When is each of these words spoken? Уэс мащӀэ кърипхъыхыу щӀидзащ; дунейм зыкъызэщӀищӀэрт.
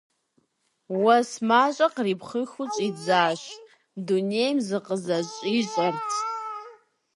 Уэс 1.01 1.31
мащӀэ 1.47 1.87
кърипхъыхыу 1.95 2.71
щӀидзащ; 2.73 3.41
дунейм 4.05 4.57
зыкъызэщӀищӀэрт. 4.67 6.11